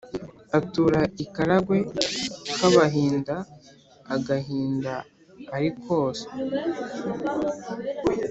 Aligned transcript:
atura 0.57 1.01
ikaragwe 1.23 1.77
kabahinda 2.57 3.35
agahinda 4.15 4.93
arikose 5.55 6.25